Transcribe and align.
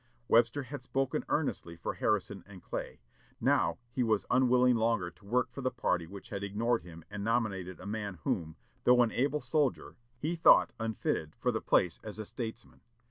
Webster 0.27 0.63
had 0.63 0.81
spoken 0.81 1.23
earnestly 1.29 1.75
for 1.75 1.93
Harrison 1.93 2.43
and 2.47 2.63
Clay; 2.63 3.01
now 3.39 3.77
he 3.91 4.01
was 4.01 4.25
unwilling 4.31 4.75
longer 4.75 5.11
to 5.11 5.25
work 5.27 5.51
for 5.51 5.61
the 5.61 5.69
party 5.69 6.07
which 6.07 6.29
had 6.29 6.43
ignored 6.43 6.81
him 6.81 7.03
and 7.11 7.23
nominated 7.23 7.79
a 7.79 7.85
man 7.85 8.15
whom, 8.23 8.55
though 8.83 9.03
an 9.03 9.11
able 9.11 9.41
soldier, 9.41 9.97
he 10.17 10.35
thought 10.35 10.73
unfitted 10.79 11.35
for 11.35 11.51
the 11.51 11.61
place 11.61 11.99
as 12.03 12.17
a 12.17 12.25
statesman. 12.25 12.81